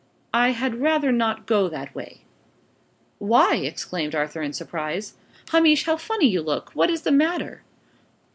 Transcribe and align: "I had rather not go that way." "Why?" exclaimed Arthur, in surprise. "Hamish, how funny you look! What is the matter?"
"I 0.33 0.53
had 0.53 0.81
rather 0.81 1.11
not 1.11 1.45
go 1.45 1.69
that 1.69 1.93
way." 1.93 2.21
"Why?" 3.19 3.57
exclaimed 3.57 4.15
Arthur, 4.15 4.41
in 4.41 4.51
surprise. 4.51 5.13
"Hamish, 5.51 5.85
how 5.85 5.95
funny 5.97 6.25
you 6.25 6.41
look! 6.41 6.71
What 6.71 6.89
is 6.89 7.03
the 7.03 7.11
matter?" 7.11 7.61